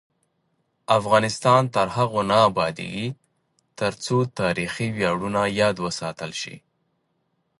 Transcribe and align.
افغانستان 0.99 1.61
تر 1.75 1.87
هغو 1.95 2.21
نه 2.31 2.37
ابادیږي، 2.49 3.07
ترڅو 3.79 4.17
تاریخي 4.39 4.87
ویاړونه 4.97 5.41
یاد 5.59 5.75
وساتل 5.85 6.31
شي. 6.41 6.55